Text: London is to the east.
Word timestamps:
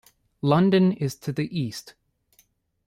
London 0.41 0.93
is 0.93 1.13
to 1.17 1.31
the 1.31 1.47
east. 1.55 1.93